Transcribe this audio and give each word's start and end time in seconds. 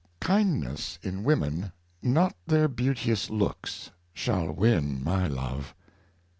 "Kindness 0.19 0.97
in 1.03 1.23
women, 1.23 1.71
not 2.01 2.35
their 2.47 2.67
beauteous 2.67 3.29
looks, 3.29 3.91
Shall 4.15 4.51
win 4.51 5.03
my 5.03 5.27
love." 5.27 5.75